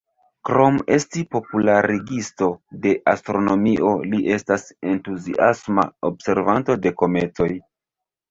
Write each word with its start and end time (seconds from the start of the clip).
Krom 0.47 0.77
esti 0.93 1.21
popularigisto 1.33 2.47
de 2.85 2.93
astronomio, 3.11 3.93
li 4.13 4.23
estas 4.37 4.65
entuziasma 4.93 5.85
observanto 6.11 6.79
de 6.87 6.97
kometoj. 7.03 7.51